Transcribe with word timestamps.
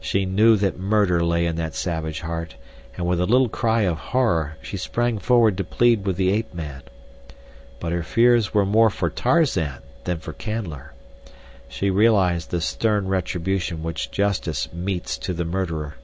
She 0.00 0.24
knew 0.26 0.56
that 0.56 0.80
murder 0.80 1.24
lay 1.24 1.46
in 1.46 1.54
that 1.54 1.76
savage 1.76 2.22
heart, 2.22 2.56
and 2.96 3.06
with 3.06 3.20
a 3.20 3.24
little 3.24 3.48
cry 3.48 3.82
of 3.82 3.96
horror 3.96 4.56
she 4.60 4.76
sprang 4.76 5.20
forward 5.20 5.56
to 5.56 5.62
plead 5.62 6.04
with 6.04 6.16
the 6.16 6.32
ape 6.32 6.52
man. 6.52 6.82
But 7.78 7.92
her 7.92 8.02
fears 8.02 8.52
were 8.52 8.66
more 8.66 8.90
for 8.90 9.08
Tarzan 9.08 9.78
than 10.02 10.18
for 10.18 10.32
Canler. 10.32 10.88
She 11.68 11.88
realized 11.88 12.50
the 12.50 12.60
stern 12.60 13.06
retribution 13.06 13.84
which 13.84 14.10
justice 14.10 14.72
metes 14.72 15.16
to 15.18 15.32
the 15.32 15.44
murderer. 15.44 15.94